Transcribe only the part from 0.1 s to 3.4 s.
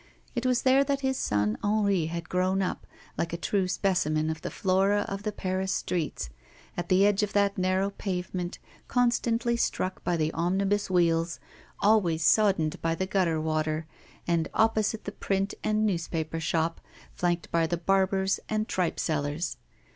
It was there that his son Henri had grown up, like a